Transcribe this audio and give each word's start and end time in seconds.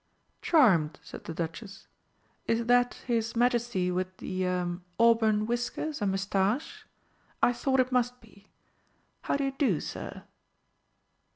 "Charmed," 0.41 0.97
said 1.03 1.25
the 1.25 1.33
Duchess. 1.35 1.85
"Is 2.47 2.65
that 2.65 2.95
His 3.05 3.35
Majesty 3.35 3.91
with 3.91 4.17
the 4.17 4.43
er 4.47 4.79
auburn 4.99 5.45
whiskers 5.45 6.01
and 6.01 6.09
moustache? 6.09 6.87
I 7.43 7.53
thought 7.53 7.79
it 7.81 7.91
must 7.91 8.19
be.... 8.19 8.47
How 9.21 9.37
d'you 9.37 9.51
do, 9.59 9.79
sir?" 9.79 10.23